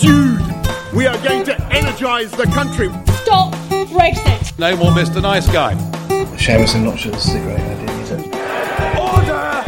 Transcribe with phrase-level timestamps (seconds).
[0.00, 0.38] Dude,
[0.94, 2.88] we are going to energize the country.
[3.22, 3.52] Stop
[3.90, 4.56] Brexit.
[4.56, 5.20] No more Mr.
[5.20, 5.74] Nice Guy.
[6.36, 8.26] Seamus, I'm not sure is a great idea, is it?
[8.96, 9.62] Order!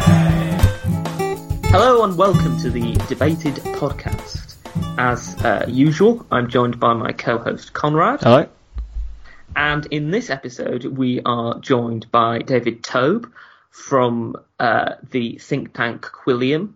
[1.70, 4.54] Hello and welcome to the Debated Podcast.
[4.98, 8.20] As uh, usual, I'm joined by my co-host Conrad.
[8.20, 8.46] Hello.
[9.56, 13.28] And in this episode, we are joined by David Toube
[13.70, 16.74] from uh, the think tank Quilliam,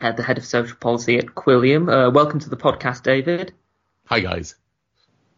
[0.00, 1.88] uh, the head of social policy at Quilliam.
[1.88, 3.52] Uh, welcome to the podcast, David.
[4.06, 4.54] Hi, guys.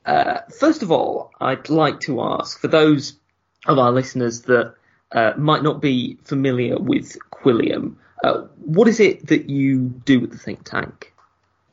[0.04, 3.18] Uh, first of all, I'd like to ask for those
[3.66, 4.74] of our listeners that
[5.12, 10.30] uh, might not be familiar with Quilliam, uh, what is it that you do at
[10.30, 11.12] the think tank?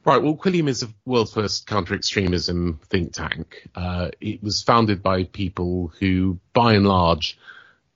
[0.05, 0.21] Right.
[0.21, 3.69] Well, Quilliam is the world's first counter-extremism think tank.
[3.73, 7.37] Uh, it was founded by people who, by and large,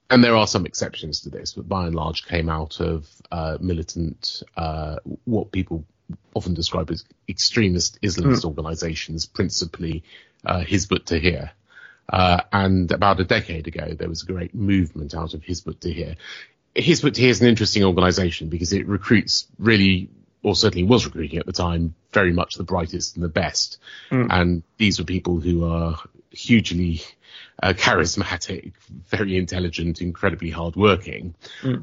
[0.10, 3.58] and there are some exceptions to this, but by and large came out of uh,
[3.60, 5.84] militant, uh, what people
[6.34, 8.48] often describe as extremist Islamist Hmm.
[8.48, 10.04] organizations, principally
[10.46, 11.52] uh, Hizb ut-Tahrir.
[12.10, 16.16] Uh, and about a decade ago, there was a great movement out of Hizb ut-Tahrir.
[16.76, 20.10] Hizb ut-Tahrir is an interesting organization because it recruits really,
[20.44, 23.80] or certainly was recruiting at the time, very much the brightest and the best.
[24.32, 25.98] And these were people who are
[26.32, 27.02] hugely
[27.62, 28.74] uh, charismatic,
[29.10, 31.35] very intelligent, incredibly hardworking,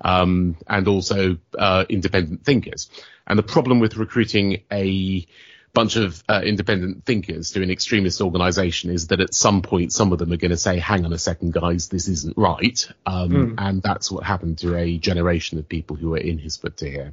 [0.02, 2.90] um, and also uh, independent thinkers.
[3.26, 5.26] And the problem with recruiting a
[5.72, 10.12] bunch of uh, independent thinkers to an extremist organization is that at some point some
[10.12, 12.86] of them are going to say, hang on a second, guys, this isn't right.
[13.04, 17.12] Um, And that's what happened to a generation of people who were in Hizb ut-Tahrir.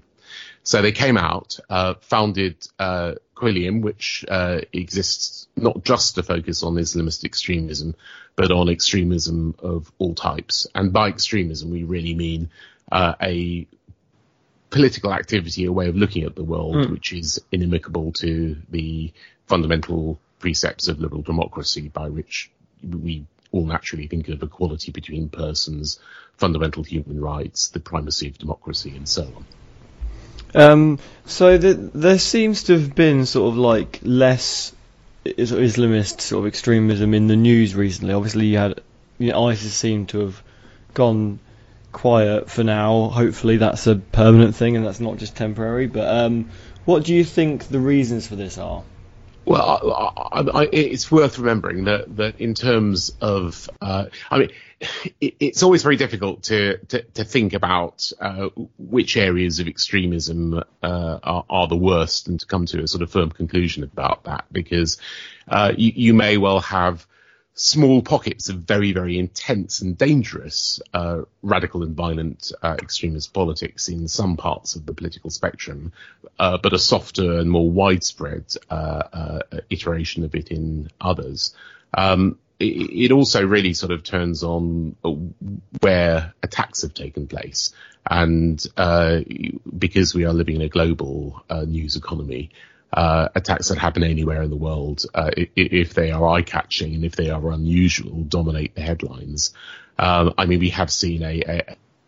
[0.64, 6.62] So they came out, uh, founded uh, Quilliam, which uh, exists not just to focus
[6.62, 7.96] on Islamist extremism,
[8.36, 10.68] but on extremism of all types.
[10.76, 12.52] And by extremism, we really mean
[12.92, 13.68] uh, a
[14.70, 19.12] political activity, a way of looking at the world, which is inimical to the
[19.48, 22.52] fundamental precepts of liberal democracy, by which
[22.84, 26.00] we all naturally think of equality between persons,
[26.38, 29.46] fundamental human rights, the primacy of democracy, and so on.
[30.54, 34.74] Um, so the, there seems to have been sort of like less
[35.26, 38.14] Islamist sort of extremism in the news recently.
[38.14, 38.82] Obviously, you had
[39.18, 40.44] you know, ISIS seem to have
[40.94, 41.40] gone
[41.92, 43.10] quiet for now.
[43.10, 45.88] Hopefully, that's a permanent thing and that's not just temporary.
[45.88, 46.50] But um,
[46.86, 48.84] what do you think the reasons for this are?
[49.44, 54.50] Well, I, I, it's worth remembering that that in terms of, uh, I mean,
[55.20, 60.54] it, it's always very difficult to to, to think about uh, which areas of extremism
[60.84, 64.26] uh, are, are the worst, and to come to a sort of firm conclusion about
[64.26, 65.00] that, because
[65.48, 67.08] uh, you, you may well have
[67.54, 73.90] small pockets of very, very intense and dangerous uh, radical and violent uh, extremist politics
[73.90, 75.92] in some parts of the political spectrum,
[76.40, 81.54] uh, but a softer and more widespread uh, uh, iteration of it in others.
[81.94, 85.12] Um, it, it also really sort of turns on uh,
[85.82, 87.74] where attacks have taken place.
[88.10, 88.66] And
[89.78, 92.50] because we are living in a global news economy,
[92.94, 97.16] uh, attacks that happen anywhere in the world, uh, if they are eye-catching and if
[97.16, 99.54] they are unusual, dominate the headlines.
[99.98, 101.42] Um, I mean, we have seen a,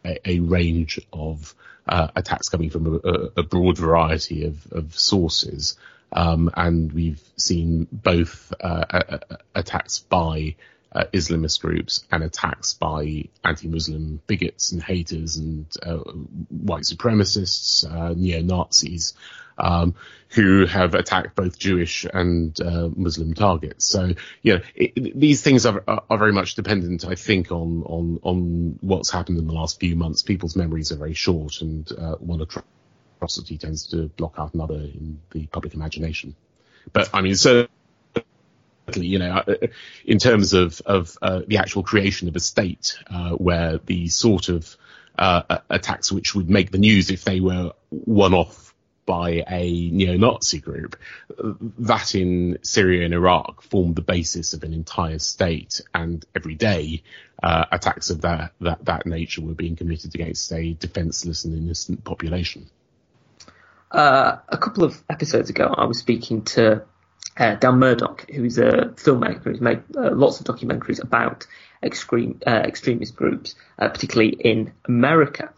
[0.06, 1.56] a, a- range of
[1.88, 5.78] uh, attacks coming from a, a- broad variety of, of sources.
[6.12, 9.20] Um, and we've seen both uh,
[9.56, 10.56] attacks by
[10.94, 15.98] uh, Islamist groups and attacks by anti-Muslim bigots and haters and uh,
[16.50, 19.14] white supremacists, uh, neo-Nazis,
[19.58, 19.96] um,
[20.30, 23.86] who have attacked both Jewish and uh, Muslim targets.
[23.86, 28.20] So, you know, it, these things are, are, very much dependent, I think, on, on,
[28.24, 30.24] on what's happened in the last few months.
[30.24, 35.20] People's memories are very short and uh, one atrocity tends to block out another in
[35.32, 36.36] the public imagination.
[36.92, 37.68] But I mean, so
[38.96, 39.68] you know, uh,
[40.06, 44.50] in terms of of uh, the actual creation of a state, uh, where the sort
[44.50, 44.76] of
[45.18, 48.74] uh, attacks which would make the news if they were one off
[49.06, 50.96] by a neo-Nazi group,
[51.80, 57.04] that in Syria and Iraq formed the basis of an entire state, and every day
[57.42, 62.04] uh, attacks of that, that that nature were being committed against a defenseless and innocent
[62.04, 62.70] population.
[63.92, 66.84] Uh, a couple of episodes ago, I was speaking to
[67.38, 71.48] uh, Dan Murdoch, who's a filmmaker who's made uh, lots of documentaries about
[71.82, 75.52] extreme uh, extremist groups, uh, particularly in America.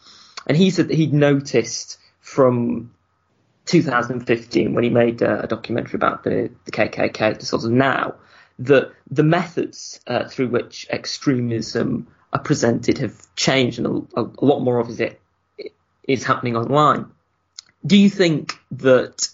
[0.48, 2.92] And he said that he'd noticed from
[3.66, 8.16] 2015 when he made uh, a documentary about the, the KKK to sort of now
[8.60, 14.60] that the methods uh, through which extremism are presented have changed and a, a lot
[14.62, 15.19] more of it
[16.07, 17.07] is happening online.
[17.86, 19.27] Do you think that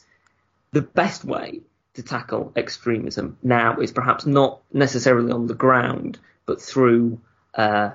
[0.71, 1.61] the best way
[1.93, 7.19] to tackle extremism now is perhaps not necessarily on the ground, but through
[7.53, 7.91] uh,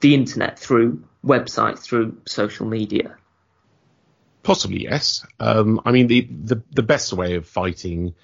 [0.00, 3.16] the internet, through websites, through social media.
[4.42, 5.26] Possibly yes.
[5.40, 8.14] Um, I mean, the, the the best way of fighting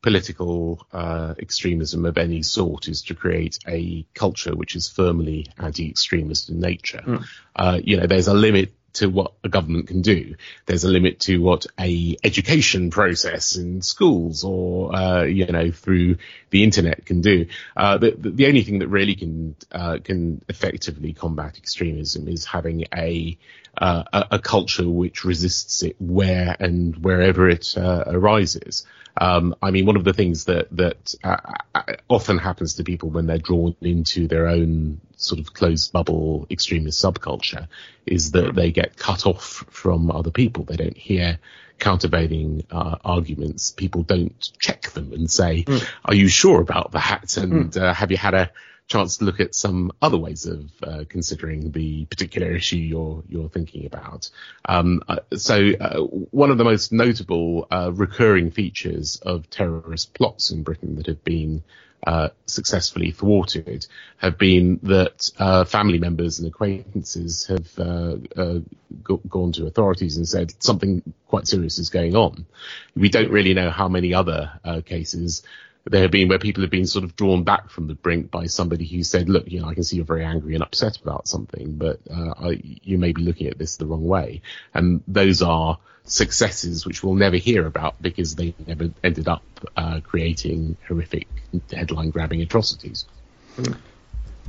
[0.00, 6.48] political uh, extremism of any sort is to create a culture which is firmly anti-extremist
[6.48, 7.02] in nature.
[7.04, 7.24] Mm.
[7.54, 10.36] Uh, you know, there's a limit to what a government can do.
[10.66, 16.16] There's a limit to what a education process in schools or uh, you know through
[16.50, 17.46] the internet can do.
[17.76, 22.84] Uh, the, the only thing that really can uh, can effectively combat extremism is having
[22.94, 23.38] a
[23.78, 28.86] uh, a, a, culture which resists it where and wherever it uh, arises.
[29.18, 31.36] Um, I mean, one of the things that that uh,
[31.74, 36.46] uh, often happens to people when they're drawn into their own sort of closed bubble
[36.50, 37.68] extremist subculture
[38.04, 40.64] is that they get cut off from other people.
[40.64, 41.38] They don't hear
[41.78, 43.70] countervailing uh, arguments.
[43.72, 45.86] People don't check them and say, mm.
[46.04, 47.80] "Are you sure about that?" And mm.
[47.80, 48.50] uh, have you had a
[48.88, 53.48] chance to look at some other ways of uh, considering the particular issue you're you're
[53.48, 54.30] thinking about.
[54.64, 60.50] Um, uh, so uh, one of the most notable uh, recurring features of terrorist plots
[60.50, 61.64] in Britain that have been
[62.06, 63.86] uh, successfully thwarted
[64.18, 70.52] have been that uh, family members and acquaintances have go- gone to authorities and said
[70.62, 72.46] something quite serious is going on.
[72.94, 75.42] We don't really know how many other cases
[75.88, 78.46] there have been where people have been sort of drawn back from the brink by
[78.46, 81.28] somebody who said, look, you know, I can see you're very angry and upset about
[81.28, 84.42] something, but uh, I, you may be looking at this the wrong way.
[84.74, 89.42] And those are successes which we'll never hear about because they never ended up
[89.76, 91.28] uh, creating horrific
[91.72, 93.06] headline grabbing atrocities.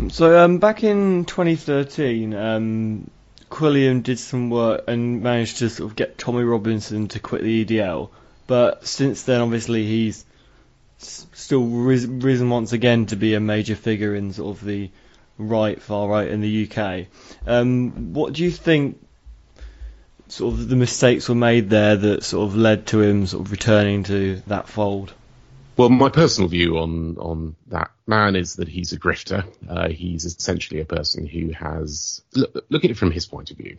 [0.10, 3.12] So um, back in 2013, um,
[3.50, 7.66] Quilliam did some work and managed to sort of get Tommy Robinson to quit the
[7.66, 8.10] EDL.
[8.48, 10.26] But since then, obviously, he's
[10.98, 14.90] still risen once again to be a major figure in sort of the
[15.38, 17.08] right, far right in the UK.
[17.46, 19.04] Um, what do you think?
[20.30, 23.52] Sort of the mistakes were made there that sort of led to him sort of
[23.52, 25.14] returning to that fold.
[25.78, 29.46] Well, my personal view on on that man is that he's a grifter.
[29.70, 33.58] Uh, he's essentially a person who has look, look at it from his point of
[33.58, 33.78] view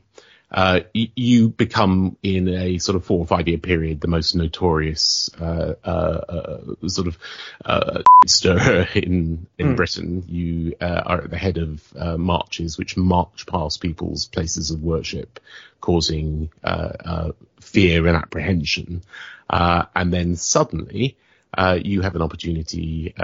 [0.50, 5.28] uh, you become in a sort of four or five year period the most notorious
[5.38, 7.18] uh, uh, uh sort of
[7.64, 9.76] uh, stirrer in in mm.
[9.76, 10.24] Britain.
[10.26, 15.38] You uh, are at the head of marches which march past people's places of worship,
[15.80, 16.50] causing
[17.60, 19.02] fear and apprehension,
[19.50, 21.16] and then suddenly
[21.76, 23.14] you have an opportunity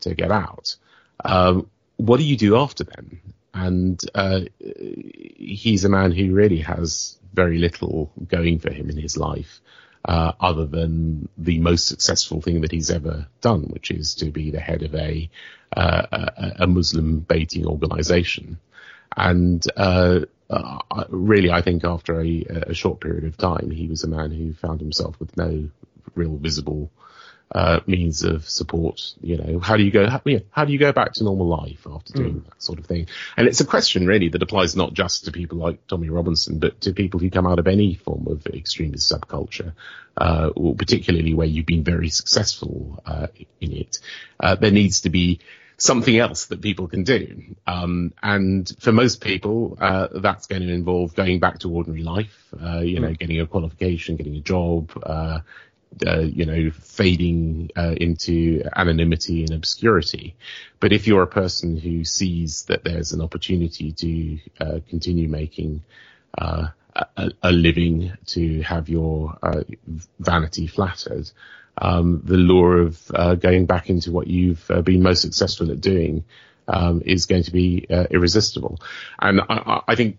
[0.00, 0.76] to get out.
[1.24, 3.20] Um, what do you do after then?
[3.54, 9.16] And uh, he's a man who really has very little going for him in his
[9.16, 9.60] life,
[10.04, 14.50] uh, other than the most successful thing that he's ever done, which is to be
[14.50, 15.28] the head of a
[15.76, 18.58] uh, a, a, Muslim baiting organization.
[19.16, 20.20] And uh,
[20.50, 24.32] uh, really, I think after a, a, short period of time, he was a man
[24.32, 25.70] who found himself with no
[26.14, 26.90] real visible
[27.54, 29.14] uh, means of support.
[29.20, 30.08] You know, how do you go?
[30.08, 32.44] How, you know, how do you go back to normal life after doing mm.
[32.44, 33.08] that sort of thing?
[33.36, 36.80] And it's a question really that applies not just to people like Tommy Robinson, but
[36.82, 39.74] to people who come out of any form of extremist subculture,
[40.16, 43.26] uh, or particularly where you've been very successful uh,
[43.60, 43.98] in it.
[44.40, 45.40] Uh, there needs to be
[45.76, 47.42] something else that people can do.
[47.66, 52.54] Um, and for most people, uh, that's going to involve going back to ordinary life,
[52.62, 53.18] uh, you know, mm.
[53.18, 55.40] getting a qualification, getting a job, uh,
[56.06, 60.34] uh, you know, fading uh, into anonymity and obscurity.
[60.80, 65.82] But if you're a person who sees that there's an opportunity to uh, continue making
[66.36, 69.62] uh, a, a, living, to have your uh,
[70.18, 71.30] vanity flattered,
[71.78, 76.24] um, the lure of going back into what you've been most successful at doing
[76.68, 78.80] um, is going to be irresistible.
[79.18, 80.18] And I, I think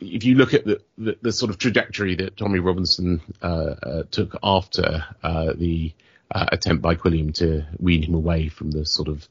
[0.00, 4.02] if you look at the, the, the, sort of trajectory that Tommy Robinson uh, uh,
[4.10, 5.92] took after uh, the
[6.30, 9.26] uh, attempt by Quilliam to wean him away from the sort of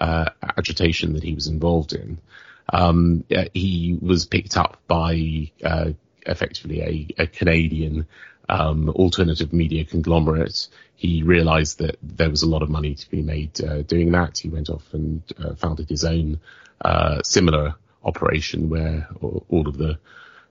[0.00, 0.26] uh,
[0.56, 2.18] agitation that he was involved in,
[2.72, 5.90] um, he was picked up by uh,
[6.24, 6.80] effectively
[7.18, 8.06] a, a Canadian
[8.48, 10.68] um, alternative media conglomerate.
[10.94, 13.54] He realised that there was a lot of money to be made
[13.86, 14.38] doing that.
[14.38, 15.22] He went off and
[15.56, 16.40] founded his own
[17.24, 19.98] similar operation where all of the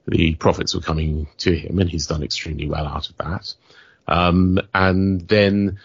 [0.07, 3.53] the profits were coming to him, and he's done extremely well out of that.
[4.07, 5.79] Um, and then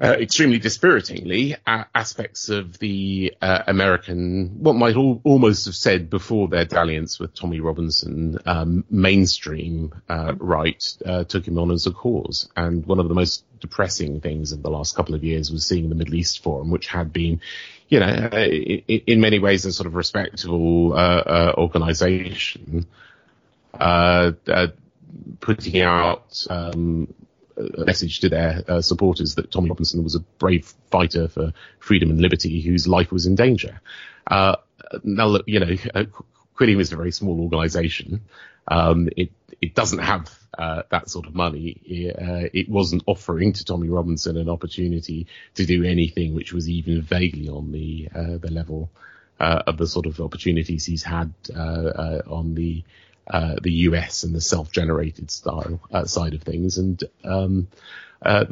[0.00, 6.08] uh, extremely dispiritingly, uh, aspects of the uh, American, what might al- almost have said
[6.08, 11.86] before their dalliance with Tommy Robinson, um, mainstream uh, right uh, took him on as
[11.86, 12.48] a cause.
[12.56, 15.88] And one of the most depressing things of the last couple of years was seeing
[15.88, 17.40] the Middle East Forum, which had been,
[17.88, 20.92] you know, uh, in, many ways a sort of respectable
[21.58, 22.86] organization,
[25.40, 27.12] putting out um,
[27.58, 32.10] a message to their uh, supporters that Tommy Robinson was a brave fighter for freedom
[32.10, 33.80] and liberty whose life was in danger.
[34.26, 34.56] Uh,
[35.02, 36.04] now, you know, uh,
[36.56, 38.22] Quilliam is a very small organisation.
[38.66, 41.80] Um, it it doesn't have uh, that sort of money.
[41.84, 46.68] It, uh, it, wasn't offering to Tommy Robinson an opportunity to do anything which was
[46.68, 48.90] even vaguely on the uh, the level
[49.40, 52.84] uh, of the sort of opportunities he's had uh, on the
[53.30, 56.78] uh, the US and the self-generated style uh, side of things.
[56.78, 57.68] And um,
[58.22, 58.44] uh,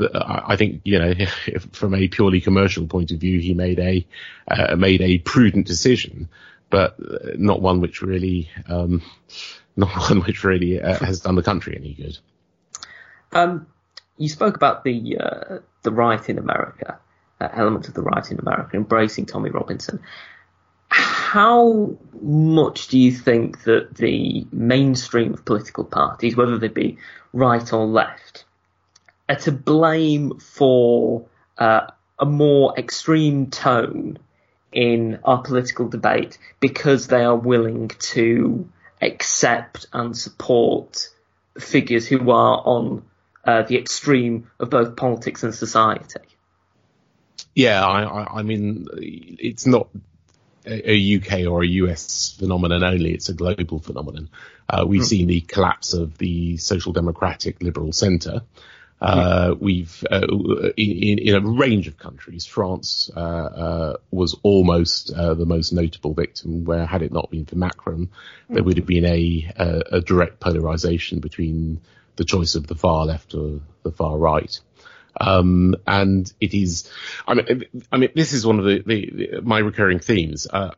[0.47, 1.15] I think you know,
[1.73, 4.07] from a purely commercial point of view, he made a
[4.49, 6.29] uh, made a prudent decision,
[6.71, 6.97] but
[7.39, 9.03] not one which really um,
[9.77, 12.19] not one which really uh, has done the country any good.
[13.33, 13.67] Um,
[14.17, 16.99] you spoke about the the right in America,
[17.41, 20.01] element of the right in America, embracing Tommy Robinson
[21.27, 26.99] how much do you think that the mainstream of political parties, whether they be
[27.33, 28.45] right or left,
[29.29, 31.27] are to blame for
[31.59, 34.21] uh, a more extreme tone
[34.71, 38.71] in our political debate because they are willing to
[39.03, 41.09] accept and support
[41.59, 43.03] figures who are on
[43.45, 46.21] uh, the extreme of both politics and society?
[47.53, 49.89] Yeah, I, I, I mean, it's not
[50.67, 53.13] a UK or a US phenomenon only.
[53.13, 54.29] It's a global phenomenon.
[54.69, 55.07] Uh, we've mm.
[55.07, 58.43] seen the collapse of the social democratic liberal centre.
[59.01, 59.61] Uh, mm.
[59.61, 60.27] We've uh,
[60.77, 62.47] in, in, a range of countries.
[62.47, 66.65] France uh, uh, was almost uh, the most notable victim.
[66.65, 68.11] Where had it not been for Macron, mm.
[68.49, 71.81] there would have been a, a, a direct polarisation between
[72.17, 74.59] the choice of the far left or the far right.
[75.21, 76.91] Um, and it is,
[77.27, 80.47] I mean, I mean, this is one of the, the, the my recurring themes.
[80.51, 80.71] Uh,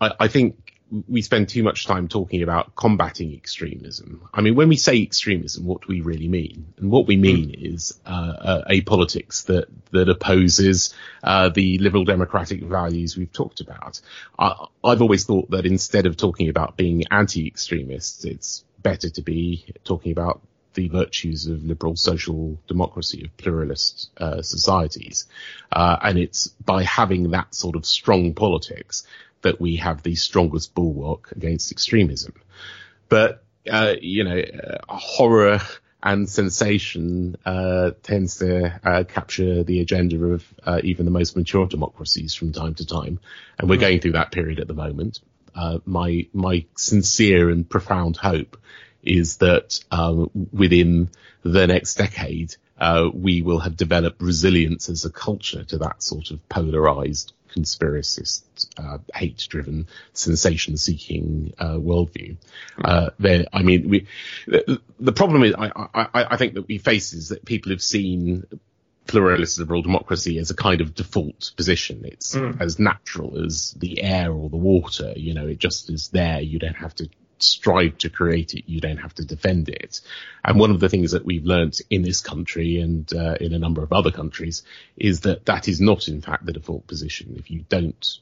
[0.00, 0.72] I, I, think
[1.08, 4.28] we spend too much time talking about combating extremism.
[4.32, 6.74] I mean, when we say extremism, what do we really mean?
[6.78, 7.74] And what we mean mm.
[7.74, 13.60] is uh, a, a, politics that that opposes uh, the liberal democratic values we've talked
[13.60, 14.00] about.
[14.38, 19.64] I, I've always thought that instead of talking about being anti-extremists, it's better to be
[19.84, 20.42] talking about
[20.74, 25.26] the virtues of liberal social democracy, of pluralist uh, societies.
[25.70, 29.06] Uh, and it's by having that sort of strong politics
[29.42, 32.34] that we have the strongest bulwark against extremism.
[33.08, 35.60] But, uh, you know, uh, horror
[36.02, 40.44] and sensation uh, tends to uh, capture the agenda of
[40.82, 43.20] even the most mature democracies from time to time.
[43.58, 43.80] And we're mm.
[43.80, 45.20] going through that period at the moment.
[45.84, 48.56] my, my sincere and profound hope
[49.02, 51.08] is that um, within
[51.42, 56.30] the next decade, uh, we will have developed resilience as a culture to that sort
[56.30, 58.42] of polarized, conspiracist,
[58.78, 62.36] uh, hate-driven, sensation-seeking uh, worldview.
[62.82, 64.06] Uh, there, I mean, we,
[64.46, 67.82] the, the problem is, I, I, I think that we face is that people have
[67.82, 68.44] seen
[69.06, 72.02] pluralist liberal democracy as a kind of default position.
[72.04, 72.60] It's mm.
[72.60, 75.12] as natural as the air or the water.
[75.16, 76.40] You know, it just is there.
[76.40, 77.08] You don't have to
[77.42, 78.64] strive to create it.
[78.66, 80.00] You don't have to defend it.
[80.44, 83.58] And one of the things that we've learnt in this country and uh, in a
[83.58, 84.62] number of other countries
[84.96, 87.34] is that that is not, in fact, the default position.
[87.38, 88.18] If you don't,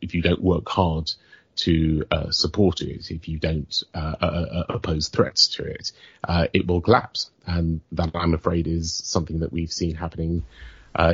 [0.00, 1.10] if you don't work hard
[1.56, 5.92] to uh, support it, if you don't uh, uh, uh oppose threats to it,
[6.24, 7.30] uh, it will collapse.
[7.46, 10.44] And that, I'm afraid, is something that we've seen happening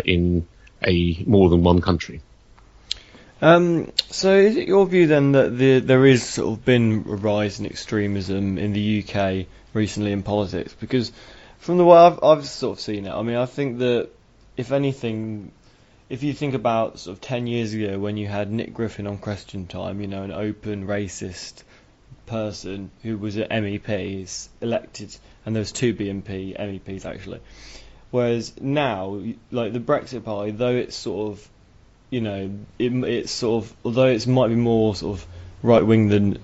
[0.05, 0.47] in
[0.83, 2.21] a more than one country.
[3.43, 7.17] Um, so is it your view then that the, there is sort of been a
[7.17, 10.75] rise in extremism in the UK recently in politics?
[10.79, 11.13] Because
[11.59, 14.09] from the way I've, I've sort of seen it, I mean, I think that
[14.57, 15.51] if anything,
[16.09, 19.19] if you think about sort of 10 years ago when you had Nick Griffin on
[19.19, 21.65] Question Time, you know, an open racist
[22.27, 25.15] person who was an MEP is elected,
[25.45, 27.41] and there was two BNP MEPs actually.
[28.11, 31.49] Whereas now, like the Brexit Party, though it's sort of
[32.11, 35.27] you know, it, it's sort of although it might be more sort of
[35.63, 36.39] right wing than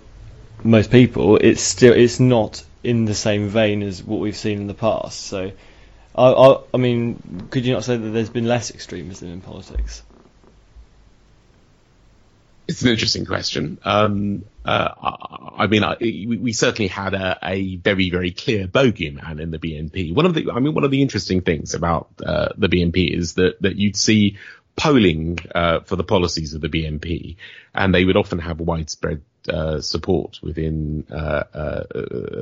[0.65, 4.67] most people, it's still it's not in the same vein as what we've seen in
[4.67, 5.21] the past.
[5.21, 5.53] So,
[6.15, 10.03] I, I, I mean, could you not say that there's been less extremism in politics?
[12.69, 13.79] It's an interesting question.
[13.85, 14.91] Um, uh,
[15.59, 19.59] I, mean, I, we, we, certainly had a, a, very, very clear bogeyman in the
[19.59, 20.15] BNP.
[20.15, 23.35] One of the, I mean, one of the interesting things about uh, the BNP is
[23.35, 24.39] that that you'd see
[24.77, 27.37] polling uh, for the policies of the BNP,
[27.75, 31.85] and they would often have widespread uh, support within uh, uh,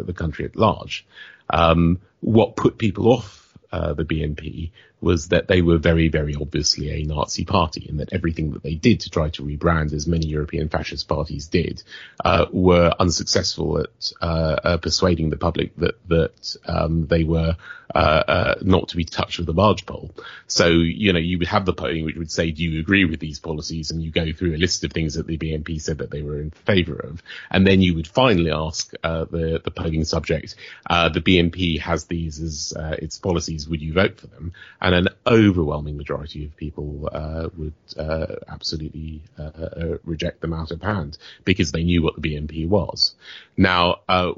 [0.02, 1.06] the country at large.
[1.50, 7.04] Um, what put people off the BNP was that they were very, very obviously a
[7.04, 10.68] Nazi party, and that everything that they did to try to rebrand, as many European
[10.68, 11.82] fascist parties did,
[12.24, 14.24] uh, were unsuccessful at uh,
[14.64, 17.56] uh, persuading the public that that um, they were
[17.94, 20.10] uh, uh, not to be touched with a barge pole.
[20.46, 23.20] So you know you would have the polling which would say, "Do you agree with
[23.20, 26.10] these policies?" and you go through a list of things that the BNP said that
[26.10, 30.04] they were in favour of, and then you would finally ask uh, the the polling
[30.04, 30.56] subject,
[30.88, 33.68] "The BNP has these as its policies.
[33.68, 34.52] Would you vote for them?"
[34.94, 40.82] An overwhelming majority of people uh, would uh, absolutely uh, uh reject them out of
[40.82, 43.14] hand because they knew what the BNP was.
[43.56, 44.32] Now, uh,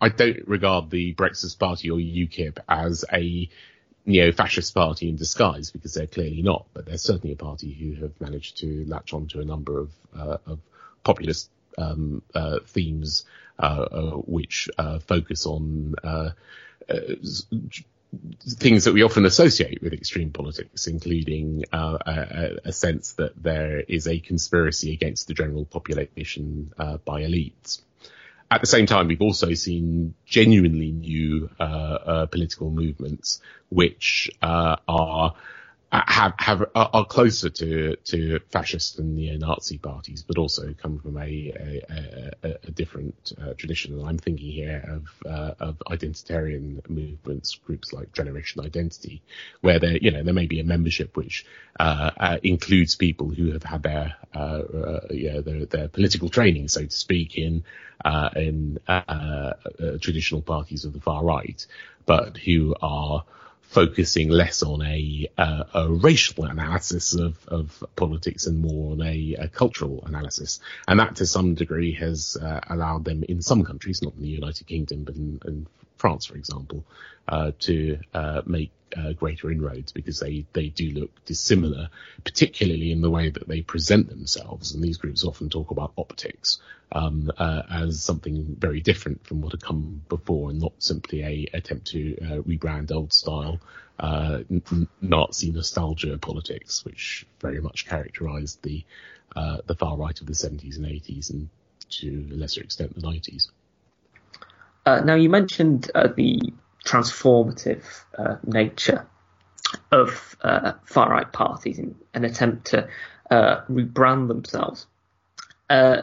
[0.00, 3.48] I don't regard the Brexit Party or UKIP as a
[4.06, 8.20] neo-fascist party in disguise because they're clearly not, but they're certainly a party who have
[8.20, 10.58] managed to latch on to a number of, uh, of
[11.04, 12.22] populist um,
[12.66, 13.24] themes
[14.26, 14.68] which
[15.06, 15.94] focus on
[18.46, 23.80] things that we often associate with extreme politics, including uh, a, a, sense that there
[23.80, 27.80] is a conspiracy against the general population uh, by elites.
[28.50, 33.40] At the same time, we've also seen genuinely new uh, uh political movements
[33.70, 35.08] which uh, are
[36.24, 41.20] have have are closer to to fascist and neo-Nazi parties, but also come from a
[41.20, 41.82] a,
[42.42, 43.98] a, a different uh, tradition.
[43.98, 49.22] And I'm thinking here of uh, of identitarian movements, groups like Generation Identity,
[49.60, 51.44] where there you know there may be a membership which
[51.78, 56.68] uh, uh includes people who have had their uh, uh, yeah their, their, political training,
[56.68, 57.64] so to speak, in
[58.36, 58.78] in
[60.00, 61.66] traditional parties of the far right,
[62.06, 63.24] but who are
[63.68, 69.34] focusing less on a, uh, a racial analysis of, of, politics and more on a,
[69.38, 70.60] a, cultural analysis.
[70.86, 74.28] And that to some degree has uh, allowed them in some countries, not in the
[74.28, 75.66] United Kingdom, but in, in
[76.04, 76.84] France, for example,
[77.28, 81.88] uh, to uh, make uh, greater inroads because they, they do look dissimilar,
[82.24, 84.74] particularly in the way that they present themselves.
[84.74, 86.58] And these groups often talk about optics
[86.92, 91.56] um, uh, as something very different from what had come before, and not simply a
[91.56, 93.58] attempt to uh, rebrand old style
[93.98, 98.84] uh, n- Nazi nostalgia politics, which very much characterised the
[99.34, 101.48] uh, the far right of the 70s and 80s, and
[101.88, 103.48] to a lesser extent the 90s.
[104.86, 106.52] Uh, now you mentioned the
[106.84, 107.84] transformative
[108.18, 109.06] uh, nature
[109.90, 112.88] of uh, far right parties in an attempt to
[113.30, 114.86] uh, rebrand themselves.
[115.70, 116.02] Uh,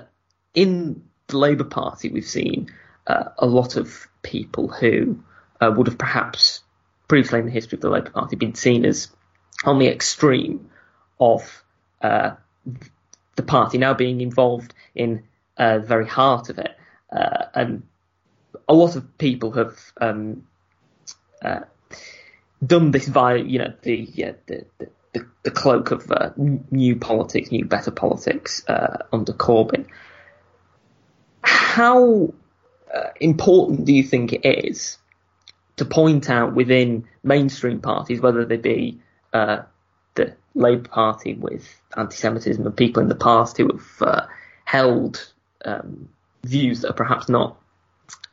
[0.53, 2.71] in the Labour Party, we've seen
[3.07, 5.23] uh, a lot of people who
[5.61, 6.63] uh, would have perhaps
[7.07, 9.09] previously in the history of the Labour Party been seen as
[9.63, 10.69] on the extreme
[11.19, 11.63] of
[12.01, 15.23] the party now being involved in
[15.57, 16.75] the very heart of it.
[17.11, 17.83] and
[18.71, 20.47] a lot of people have um,
[21.43, 21.59] uh,
[22.65, 24.05] done this via, you know, the
[24.47, 24.65] the,
[25.11, 29.87] the, the, cloak of uh, new politics, new better politics uh, under Corbyn.
[31.41, 32.33] How
[32.95, 34.97] uh, important do you think it is
[35.75, 39.01] to point out within mainstream parties, whether they be
[39.33, 39.63] uh,
[40.15, 44.25] the Labour Party with anti-Semitism and people in the past who have uh,
[44.63, 45.29] held
[45.65, 46.07] um,
[46.43, 47.60] views that are perhaps not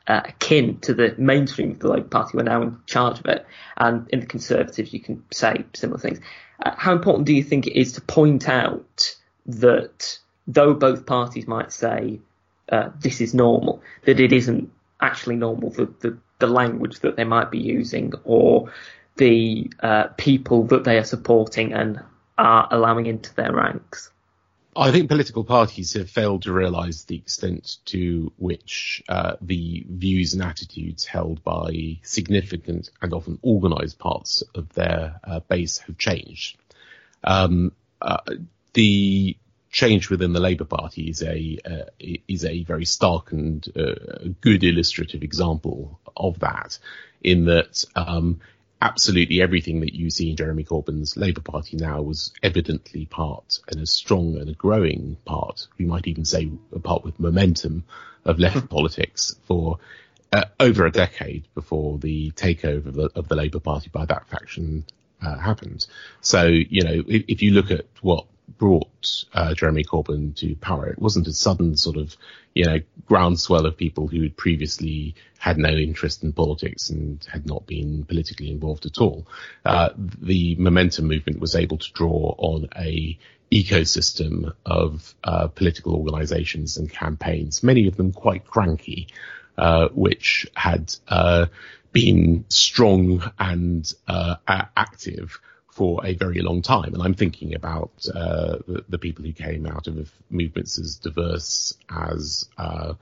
[0.07, 3.25] uh, akin to the mainstream of the Labour Party who are now in charge of
[3.27, 3.45] it.
[3.77, 6.19] And in the Conservatives, you can say similar things.
[6.65, 9.15] Uh, how important do you think it is to point out
[9.45, 12.19] that though both parties might say
[12.71, 17.23] uh, this is normal, that it isn't actually normal, the, the, the language that they
[17.23, 18.71] might be using or
[19.17, 22.01] the uh, people that they are supporting and
[22.37, 24.11] are allowing into their ranks?
[24.75, 30.33] I think political parties have failed to realise the extent to which uh, the views
[30.33, 36.57] and attitudes held by significant and often organised parts of their uh, base have changed.
[37.23, 38.19] Um, uh,
[38.73, 39.35] the
[39.71, 41.89] change within the Labour Party is a uh,
[42.27, 46.77] is a very stark and uh, good illustrative example of that.
[47.21, 48.39] In that um,
[48.81, 53.81] absolutely everything that you see in Jeremy Corbyn's Labour Party now was evidently part and
[53.81, 55.67] a strong and a growing part.
[55.77, 57.83] We might even say a part with momentum
[58.25, 59.79] of left politics for
[60.31, 64.27] uh, over a decade before the takeover of the, of the Labour Party by that
[64.27, 64.85] faction
[65.21, 65.85] uh, happened.
[66.21, 68.25] So, you know, if, if, you look at what
[68.57, 70.87] brought uh, Jeremy Corbyn to power.
[70.87, 72.15] It wasn't a sudden sort of,
[72.53, 77.45] you know, groundswell of people who had previously had no interest in politics and had
[77.45, 79.27] not been politically involved at all.
[79.65, 83.17] Uh, the momentum movement was able to draw on a
[83.51, 89.07] ecosystem of uh, political organizations and campaigns, many of them quite cranky,
[89.57, 91.47] uh, which had uh,
[91.91, 95.39] been strong and uh, active
[95.79, 96.93] for a very long time.
[96.93, 101.73] And I'm thinking about uh, the, the, people who came out of movements as diverse
[101.89, 102.95] as uh,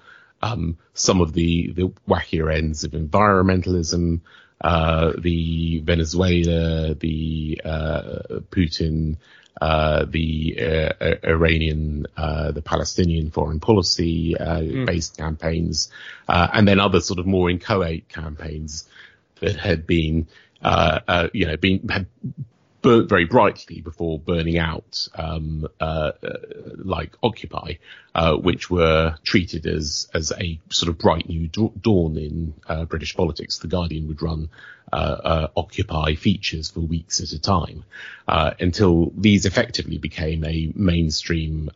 [0.43, 4.21] um, some of the, the wackier ends of environmentalism,
[4.61, 8.19] uh, the Venezuela, the uh,
[8.51, 9.17] Putin,
[9.59, 14.85] uh, the uh, Iranian, the Palestinian foreign policy mm.
[14.85, 15.89] based campaigns,
[16.27, 18.87] and then other sort of more inchoate campaigns
[19.39, 20.27] that had been,
[21.33, 22.05] you know, been had
[22.81, 26.37] burnt very brightly before burning out, um, uh, uh,
[26.77, 27.73] like Occupy,
[28.13, 33.15] uh, which were treated as as a sort of bright new dawn in uh, British
[33.15, 33.57] politics.
[33.57, 34.49] The Guardian would run
[34.93, 37.83] Occupy features for weeks at a time
[38.27, 41.69] until these effectively became a mainstream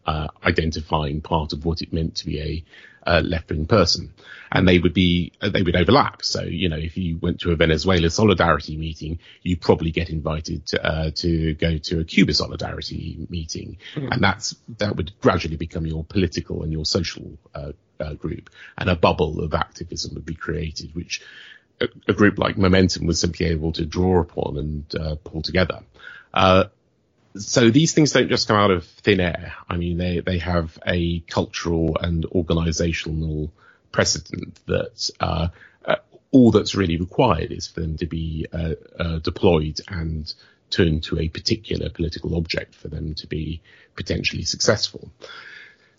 [0.45, 2.63] identifying part of what it meant to be a
[3.05, 4.13] uh, left wing person,
[4.51, 6.23] and they would be uh, they would overlap.
[6.23, 10.65] So you know, if you went to a Venezuela solidarity meeting, you probably get invited
[10.67, 14.11] to, uh, to go to a Cuba solidarity meeting, mm-hmm.
[14.11, 18.89] and that's that would gradually become your political and your social uh, uh, group, and
[18.89, 21.21] a bubble of activism would be created, which
[22.07, 25.81] a, group like Momentum was simply able to draw upon and uh, pull together
[27.35, 29.53] so these things don't just come out of thin air.
[29.69, 33.51] I mean, they, they have a cultural and organizational
[33.91, 35.49] precedent that uh,
[35.85, 35.95] uh,
[36.31, 40.33] all that's really required is for them to be uh, uh deployed and
[40.69, 43.61] turned to a particular political object for them to be
[43.95, 45.11] potentially successful.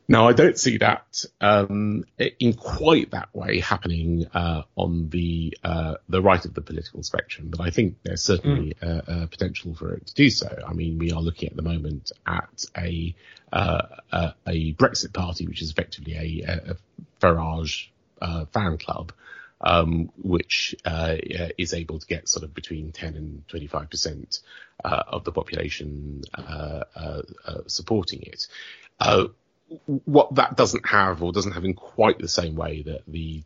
[0.08, 5.94] Now, I don't see that um, in quite that way happening uh, on the uh,
[6.08, 9.08] the right of the political spectrum, but I think there's certainly mm.
[9.08, 10.48] a, a, potential for it to do so.
[10.66, 13.14] I mean, we are looking at the moment at a
[13.52, 16.76] uh, a, a, Brexit party, which is effectively a, a
[17.20, 17.88] Farage
[18.20, 19.12] uh, fan club.
[19.64, 21.14] Um, which uh,
[21.56, 24.40] is able to get sort of between 10 and 25 percent
[24.84, 26.22] uh, of the population
[27.68, 28.48] supporting it
[29.86, 33.42] what that doesn't have, or doesn't have in quite the same way that the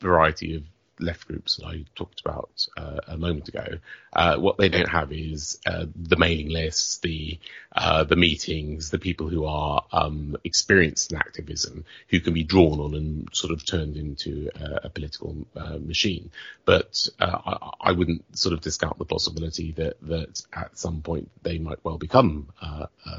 [0.00, 0.62] variety of
[0.98, 3.78] left groups that I talked about uh, a moment ago,
[4.12, 7.38] uh, what they don't have is uh, the mailing lists, the
[7.74, 12.80] uh, the meetings, the people who are um, experienced in activism, who can be drawn
[12.80, 16.30] on and sort of turned into a, a political uh, machine.
[16.64, 21.30] But uh, I, I, wouldn't sort of discount the possibility that that at some point
[21.42, 22.48] they might well become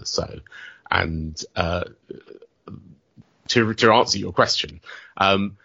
[0.04, 0.40] so.
[0.90, 1.44] And
[3.50, 4.82] to, to answer your question,
[5.18, 5.58] um,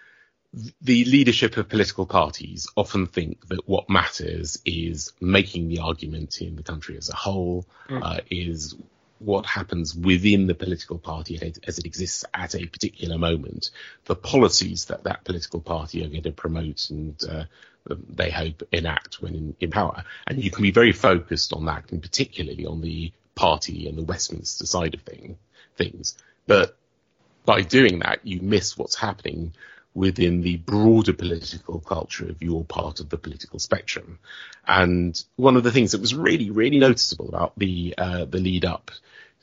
[0.82, 6.56] the leadership of political parties often think that what matters is making the argument in
[6.56, 8.02] the country as a whole, mm.
[8.02, 8.76] uh, is
[9.18, 13.70] what happens within the political party as it exists at a particular moment,
[14.04, 17.44] the policies that that political party are going to promote and uh,
[17.86, 20.04] they hope enact when in, in, power.
[20.26, 24.04] And you can be very focused on that, and particularly on the party and the
[24.04, 25.38] Westminster side of thing,
[25.76, 26.16] things.
[26.46, 26.76] But
[27.44, 29.52] by doing that, you miss what's happening
[29.94, 34.18] within the broader political culture of your part of the political spectrum.
[34.66, 38.64] And one of the things that was really, really noticeable about the uh, the lead
[38.64, 38.90] up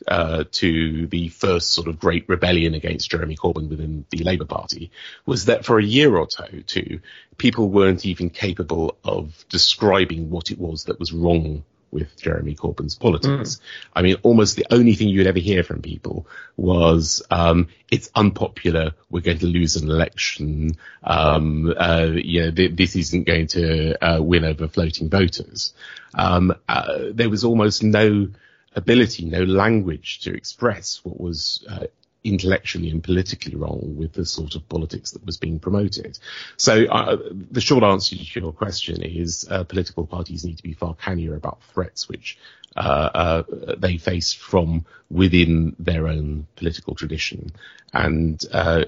[0.08, 4.92] uh, to the first sort of great rebellion against Jeremy Corbyn within the Labour Party
[5.26, 6.28] was that for a year or
[6.66, 7.02] two,
[7.38, 12.96] people weren't even capable of describing what it was that was wrong with Jeremy Corbyn's
[12.96, 13.56] politics.
[13.56, 13.62] Mm.
[13.94, 18.92] I mean, almost the only thing you'd ever hear from people was, um, it's unpopular.
[19.10, 20.78] We're going to lose an election.
[21.04, 25.74] Um, uh, you know, th- this isn't going to uh, win over floating voters.
[26.14, 28.30] Um, uh, there was almost no
[28.76, 31.86] ability, no language to express what was uh,
[32.24, 36.20] intellectually and politically wrong with the sort of politics that was being promoted.
[36.58, 40.74] So uh, the short answer to your question is uh, political parties need to be
[40.74, 42.38] far cannier about threats which
[42.76, 43.44] uh, uh
[43.78, 47.52] they face from within their own political tradition.
[47.94, 48.86] And uh,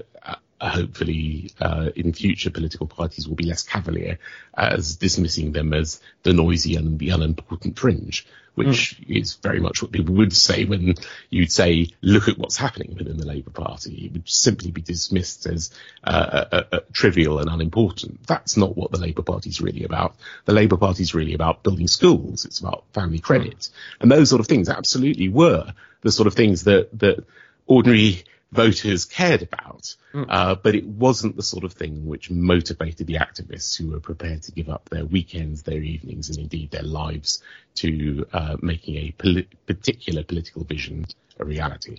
[0.68, 4.18] hopefully uh, in future political parties will be less cavalier
[4.54, 9.16] as dismissing them as the noisy and the unimportant fringe, which mm.
[9.18, 10.94] is very much what people would say when
[11.30, 14.06] you'd say, look at what's happening within the Labour Party.
[14.06, 15.72] It would simply be dismissed as
[16.04, 18.24] uh, uh, uh, trivial and unimportant.
[18.26, 20.14] That's not what the Labour Party is really about.
[20.44, 22.44] The Labour Party is really about building schools.
[22.44, 23.58] It's about family credit.
[23.58, 23.70] Mm.
[24.00, 25.72] And those sort of things absolutely were
[26.02, 27.24] the sort of things that, that
[27.66, 29.96] ordinary voters cared about.
[30.12, 30.26] Mm.
[30.28, 34.42] Uh, but it wasn't the sort of thing which motivated the activists who were prepared
[34.42, 37.42] to give up their weekends, their evenings, and indeed their lives
[37.76, 41.06] to uh, making a poli- particular political vision
[41.38, 41.96] a reality.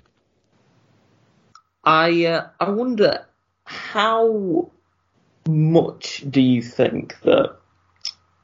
[1.84, 3.26] I uh, I wonder
[3.66, 4.72] how
[5.48, 7.58] much do you think that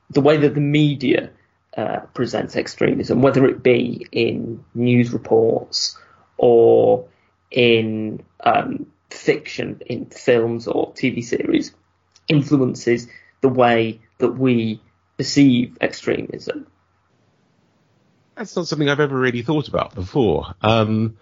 [0.09, 1.29] the way that the media
[1.77, 5.97] uh, presents extremism, whether it be in news reports
[6.37, 7.07] or
[7.51, 11.73] in um, fiction, in films or TV series,
[12.27, 13.07] influences
[13.41, 14.81] the way that we
[15.17, 16.67] perceive extremism.
[18.35, 20.53] That's not something I've ever really thought about before.
[20.61, 21.17] Um,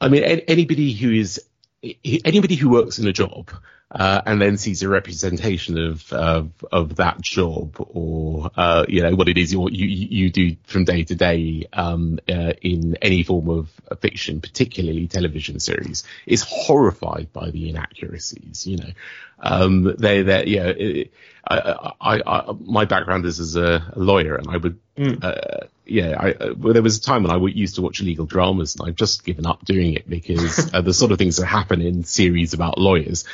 [0.00, 1.40] I mean, anybody who is
[2.24, 3.50] anybody who works in a job
[3.90, 9.14] uh, and then sees a representation of of, of that job or uh, you know
[9.14, 13.22] what it is you you, you do from day to day um, uh, in any
[13.22, 13.70] form of
[14.00, 18.66] fiction, particularly television series, is horrified by the inaccuracies.
[18.66, 18.90] You know,
[19.40, 20.66] um, they they yeah.
[20.66, 21.12] It,
[21.50, 25.24] I, I, I, my background is as a, a lawyer, and I would, mm.
[25.24, 28.26] uh, yeah, I, uh, well, there was a time when I used to watch legal
[28.26, 31.46] dramas, and I've just given up doing it because uh, the sort of things that
[31.46, 33.24] happen in series about lawyers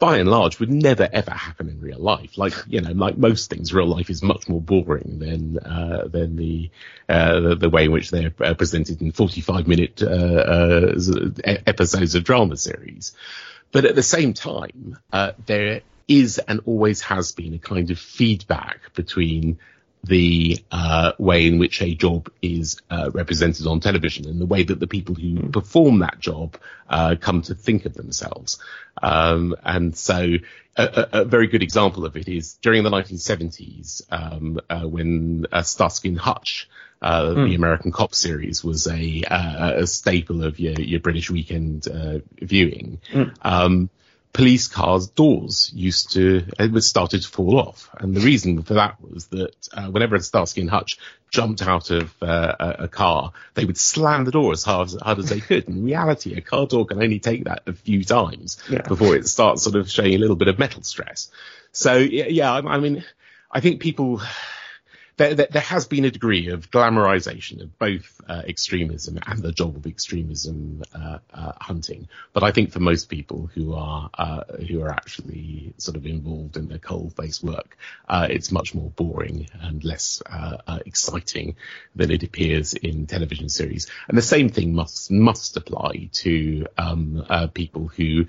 [0.00, 2.36] by and large would never ever happen in real life.
[2.36, 6.34] Like you know, like most things, real life is much more boring than uh, than
[6.34, 6.70] the,
[7.08, 10.94] uh, the, the way in which they're uh, presented in 45 minute uh, uh,
[11.66, 13.12] episodes of drama series.
[13.72, 17.98] But at the same time, uh, there is and always has been a kind of
[17.98, 19.58] feedback between
[20.04, 24.62] the uh, way in which a job is uh, represented on television and the way
[24.62, 25.50] that the people who hmm.
[25.50, 26.56] perform that job
[26.88, 28.58] uh, come to think of themselves.
[29.02, 30.34] Um, and so
[30.76, 35.62] a, a, very good example of it is during the 1970s um, uh, when uh,
[35.62, 36.68] Starsky and Hutch
[37.02, 37.48] uh, mm.
[37.48, 43.00] the American Cop series was a, a staple of your, your British weekend uh, viewing.
[43.12, 43.34] Mm.
[43.42, 43.90] Um,
[44.32, 48.74] police cars' doors used to it was started to fall off, and the reason for
[48.74, 50.98] that was that uh, whenever Starsky and Hutch
[51.30, 54.96] jumped out of uh, a, a, car, they would slam the door as hard, as
[55.00, 55.68] hard as they could.
[55.68, 58.82] In reality, a car door can only take that a few times yeah.
[58.82, 61.30] before it starts sort of showing a little bit of metal stress.
[61.72, 63.04] So yeah, yeah I, I mean,
[63.50, 64.20] I think people
[65.20, 69.52] there, there, there, has been a degree of glamorization of both uh, extremism and the
[69.52, 72.08] job of extremism uh, uh, hunting.
[72.32, 76.56] But I think for most people who are uh, who are actually sort of involved
[76.56, 77.76] in the coal-face work,
[78.08, 81.56] uh, it's much more boring and less uh, exciting
[81.94, 83.88] than it appears in television series.
[84.08, 88.24] And the same thing must must apply to um, people who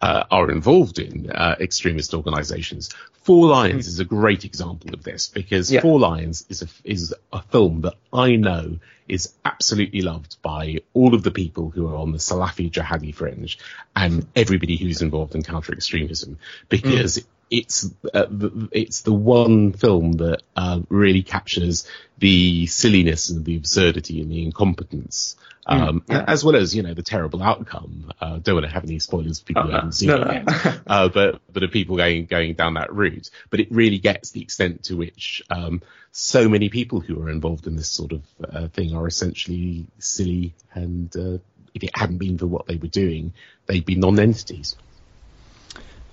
[0.00, 2.90] uh, are involved in uh, extremist organizations.
[3.22, 3.88] Four Lions mm.
[3.88, 5.80] is a great example of this because yeah.
[5.80, 8.78] Four Lions is a, is a film that I know
[9.08, 13.58] is absolutely loved by all of the people who are on the Salafi jihadi fringe
[13.94, 17.24] and everybody who's involved in counter extremism because mm.
[17.50, 23.56] it's uh, the, it's the one film that uh, really captures the silliness and the
[23.56, 25.82] absurdity and the incompetence Hmm.
[25.82, 26.24] um, yeah.
[26.28, 28.12] as well as you know the terrible outcome.
[28.20, 30.80] Uh, don't want to have any spoilers for people who haven't seen no, it yet,
[30.86, 33.30] uh, but but of people going going down that route.
[33.50, 37.66] But it really gets the extent to which um, so many people who are involved
[37.66, 41.38] in this sort of uh, thing are essentially silly, and uh,
[41.74, 43.32] if it hadn't been for what they were doing,
[43.66, 44.76] they'd be non-entities.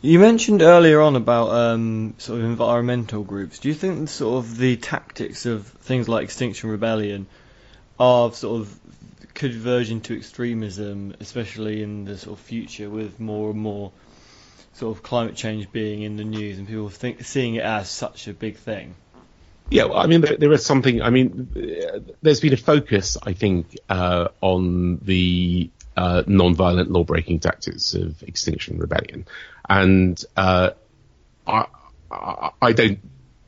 [0.01, 3.59] You mentioned earlier on about um, sort of environmental groups.
[3.59, 7.27] Do you think sort of the tactics of things like Extinction Rebellion
[7.99, 8.79] are sort of
[9.33, 13.91] could verge into extremism, especially in the sort of future with more and more
[14.73, 18.27] sort of climate change being in the news and people think seeing it as such
[18.27, 18.95] a big thing.
[19.69, 21.01] Yeah, well, I mean, there, there is something.
[21.01, 27.93] I mean, there's been a focus, I think, uh, on the uh, non-violent law-breaking tactics
[27.93, 29.25] of Extinction Rebellion,
[29.69, 30.71] and uh,
[31.47, 31.67] I,
[32.61, 32.99] I don't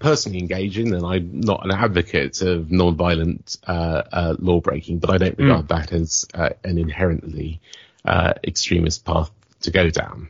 [0.06, 5.10] personally engage in, and I'm not an advocate of non-violent uh, uh, law breaking, but
[5.10, 5.70] I don't regard mm.
[5.70, 7.60] that as uh, an inherently
[8.06, 10.30] uh, extremist path to go down.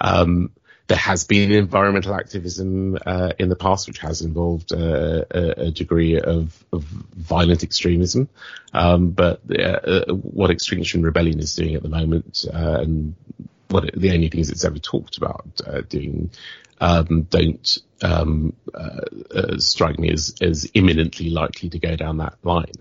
[0.00, 0.50] Um,
[0.88, 5.70] there has been environmental activism uh, in the past, which has involved uh, a, a,
[5.70, 8.28] degree of, of, violent extremism.
[8.72, 9.40] Um, but
[10.10, 13.14] what Extinction Rebellion is doing at the moment, and
[13.80, 16.30] the only things it's ever talked about uh, doing
[16.80, 19.00] um, don't um, uh,
[19.34, 22.72] uh, strike me as as imminently likely to go down that line.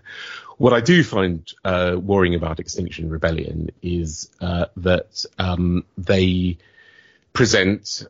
[0.57, 6.57] What I do find uh, worrying about Extinction Rebellion is uh, that um, they
[7.33, 8.05] present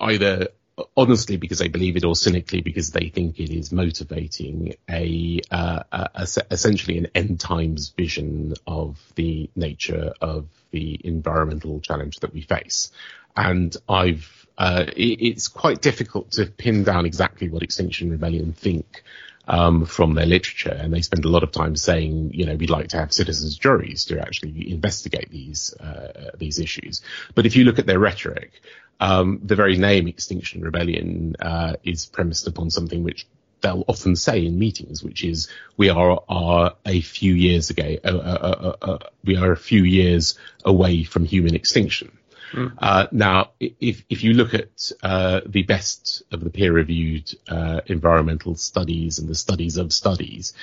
[0.00, 0.48] either
[0.96, 5.82] honestly because they believe it or cynically because they think it is motivating a, uh,
[5.90, 12.32] a, a, essentially an end times vision of the nature of the environmental challenge that
[12.32, 12.90] we face.
[13.36, 19.04] And I've uh, it, it's quite difficult to pin down exactly what Extinction Rebellion think
[19.48, 22.70] um, from their literature, and they spend a lot of time saying, you know, we'd
[22.70, 27.00] like to have citizens' juries to actually investigate these uh, these issues.
[27.34, 28.52] But if you look at their rhetoric,
[29.00, 33.26] um, the very name Extinction Rebellion uh, is premised upon something which
[33.60, 38.08] they'll often say in meetings, which is we are, are a few years ago, uh,
[38.08, 42.17] uh, uh, uh we are a few years away from human extinction.
[42.52, 42.74] Mm.
[42.78, 48.54] Uh, now, if if you look at uh, the best of the peer-reviewed uh, environmental
[48.54, 50.54] studies and the studies of studies,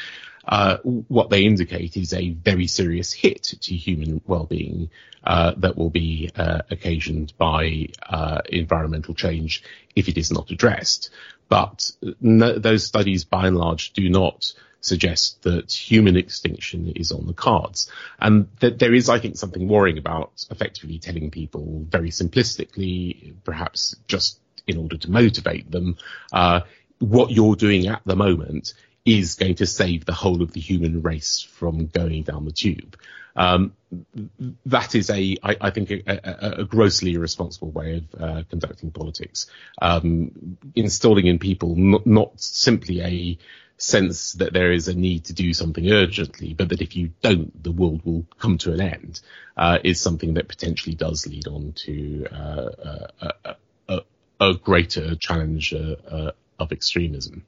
[0.47, 4.89] uh, what they indicate is a very serious hit to human well-being
[5.23, 7.87] uh, that will be uh, occasioned by
[8.49, 9.63] environmental change
[9.95, 11.09] if it is not addressed.
[11.49, 14.53] But no, those studies, by and large, do not
[14.85, 17.91] suggest that human extinction is on the cards.
[18.19, 23.95] And that there is, I think, something worrying about effectively telling people very simplistically, perhaps
[24.07, 25.97] just in order to motivate them,
[26.31, 26.61] uh,
[26.99, 28.73] what you're doing at the moment
[29.05, 32.97] is going to save the whole of the human race from going down the tube.
[33.35, 33.73] Um,
[34.65, 38.91] that is a, I, I think, a, a, a, grossly irresponsible way of uh, conducting
[38.91, 39.47] politics.
[39.81, 43.37] Um, installing in people not, not simply a
[43.77, 47.63] sense that there is a need to do something urgently, but that if you don't,
[47.63, 49.19] the world will come to an end,
[49.57, 52.69] uh, is something that potentially does lead on to uh,
[53.21, 53.55] a,
[53.89, 54.01] a,
[54.39, 57.45] a, greater challenge uh, uh, of extremism.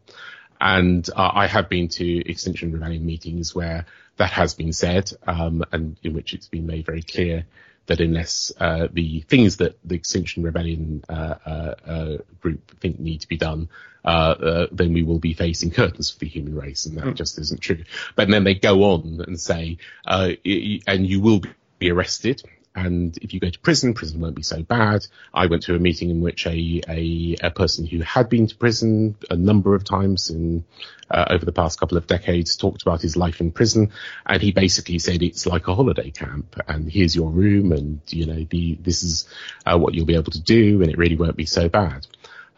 [0.60, 3.86] And uh, I have been to Extinction Rebellion meetings where
[4.18, 7.46] that has been said, um, and in which it's been made very clear
[7.88, 13.22] that unless uh, the things that the Extinction Rebellion uh, uh, uh group think need
[13.22, 13.70] to be done,
[14.06, 17.16] uh, uh, then we will be facing curtains for the human race, and that mm.
[17.16, 17.84] just isn't true.
[18.16, 21.42] But then they go on and say, and you will
[21.80, 22.44] be arrested
[22.78, 25.06] and if you go to prison, prison won't be so bad.
[25.34, 28.56] I went to a meeting in which a a, a person who had been to
[28.56, 30.64] prison a number of times in
[31.10, 33.92] uh, over the past couple of decades talked about his life in prison,
[34.28, 38.28] and he basically said it's like a holiday camp, and here's your room, and you
[38.28, 39.28] know the this is
[39.66, 42.06] uh, what you'll be able to do, and it really won't be so bad.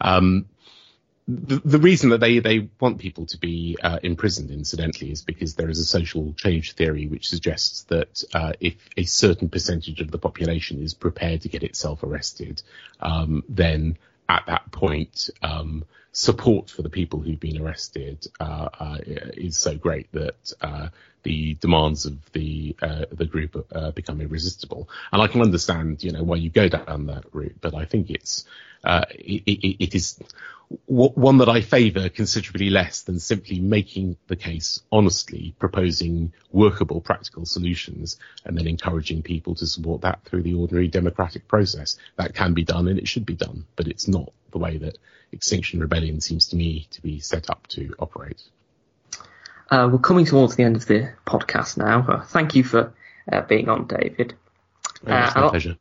[0.02, 0.46] Um,
[1.30, 5.68] the, reason that they, they want people to be uh, imprisoned, incidentally, is because there
[5.68, 10.18] is a social change theory which suggests that uh, if a certain percentage of the
[10.18, 12.62] population is prepared to get itself arrested,
[13.00, 18.98] um, then at that point, um, support for the people who've been arrested uh, uh
[19.04, 20.88] is so great that uh,
[21.22, 24.88] the demands of the uh, the group become irresistible.
[25.12, 28.10] And I can understand, you know, why you go down that route, but I think
[28.10, 28.44] it's
[28.84, 30.18] it, it, it is
[30.86, 37.44] one that I favour considerably less than simply making the case honestly, proposing workable, practical
[37.44, 41.96] solutions, and then encouraging people to support that through the ordinary democratic process.
[42.16, 44.98] That can be done and it should be done, but it's not the way that
[45.32, 48.42] Extinction Rebellion seems to me to be set up to operate.
[49.70, 52.06] Uh, we're coming towards the end of the podcast now.
[52.08, 52.92] Uh, thank you for
[53.32, 54.34] uh, being on, David.
[55.06, 55.76] Uh, my pleasure.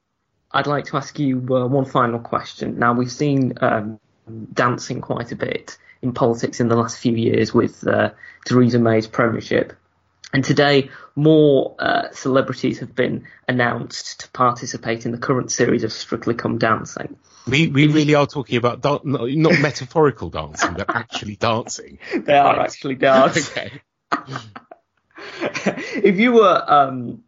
[0.51, 2.79] I'd like to ask you uh, one final question.
[2.79, 3.99] Now, we've seen um,
[4.53, 8.11] dancing quite a bit in politics in the last few years with uh,
[8.45, 9.73] Theresa May's premiership.
[10.31, 15.91] And today, more uh, celebrities have been announced to participate in the current series of
[15.91, 17.17] Strictly Come Dancing.
[17.47, 21.97] We we really are talking about not, not metaphorical dancing, but actually dancing.
[22.25, 23.71] They are actually dancing.
[24.13, 24.41] okay.
[25.95, 27.23] if you were um,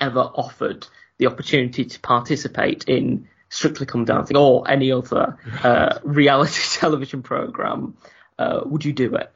[0.00, 0.86] ever offered
[1.18, 7.96] the opportunity to participate in Strictly Come Dancing or any other uh, reality television program,
[8.38, 9.32] uh, would you do it?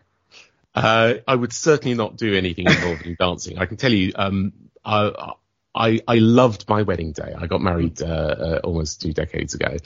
[0.74, 3.58] Uh, I would certainly not do anything involving dancing.
[3.58, 4.52] I can tell you, um,
[4.84, 5.32] I,
[5.74, 7.34] I, I loved my wedding day.
[7.36, 9.76] I got married uh, uh, almost two decades ago,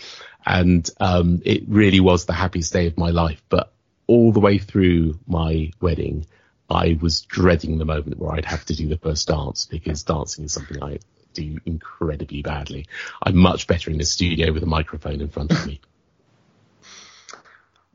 [0.44, 3.42] and um, it really was the happiest day of my life.
[3.48, 3.72] But
[4.06, 6.26] all the way through my wedding,
[6.68, 10.44] I was dreading the moment where I'd have to do the first dance because dancing
[10.44, 10.98] is something I
[11.34, 12.86] do incredibly badly.
[13.22, 15.80] I'm much better in the studio with a microphone in front of me.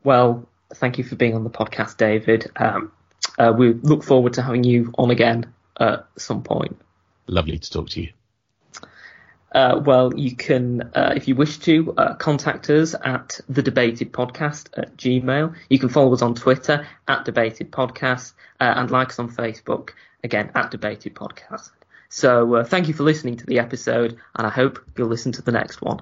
[0.02, 2.50] Well, thank you for being on the podcast, David.
[2.56, 2.90] Um,
[3.38, 6.80] uh, we look forward to having you on again at some point.
[7.26, 8.12] Lovely to talk to you.
[9.52, 14.12] Uh, well, you can, uh, if you wish to, uh, contact us at the Debated
[14.12, 15.54] Podcast at Gmail.
[15.68, 19.90] You can follow us on Twitter at Debated Podcast uh, and like us on Facebook,
[20.22, 21.70] again, at Debated Podcast.
[22.10, 25.42] So uh, thank you for listening to the episode, and I hope you'll listen to
[25.42, 26.00] the next one.